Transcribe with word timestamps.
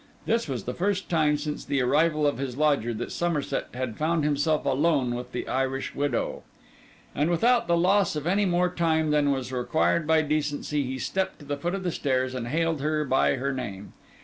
This 0.25 0.47
was 0.47 0.63
the 0.63 0.73
first 0.73 1.09
time 1.09 1.37
since 1.37 1.63
the 1.63 1.79
arrival 1.79 2.25
of 2.25 2.39
his 2.39 2.57
lodger, 2.57 2.91
that 2.95 3.11
Somerset 3.11 3.67
had 3.75 3.99
found 3.99 4.23
himself 4.23 4.65
alone 4.65 5.13
with 5.13 5.31
the 5.31 5.47
Irish 5.47 5.93
widow; 5.93 6.41
and 7.13 7.29
without 7.29 7.67
the 7.67 7.77
loss 7.77 8.15
of 8.15 8.25
any 8.25 8.45
more 8.45 8.73
time 8.73 9.11
than 9.11 9.29
was 9.31 9.51
required 9.53 10.07
by 10.07 10.23
decency, 10.23 10.81
he 10.83 10.97
stepped 10.97 11.37
to 11.37 11.45
the 11.45 11.55
foot 11.55 11.75
of 11.75 11.83
the 11.83 11.91
stairs 11.91 12.33
and 12.33 12.47
hailed 12.47 12.81
her 12.81 13.05
by 13.05 13.35
her 13.35 13.53
name. 13.53 13.93